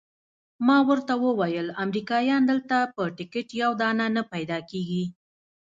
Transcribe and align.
ما 0.65 0.77
ورته 0.89 1.13
وویل 1.25 1.67
امریکایان 1.83 2.41
دلته 2.51 2.77
په 2.95 3.03
ټکټ 3.17 3.47
یو 3.61 3.71
دانه 3.81 4.05
نه 4.15 4.23
پیدا 4.33 4.59
کیږي. 4.69 5.03